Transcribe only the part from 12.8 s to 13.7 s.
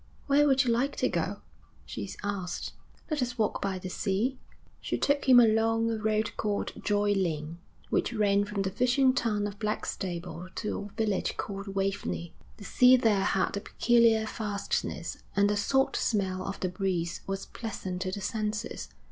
there had a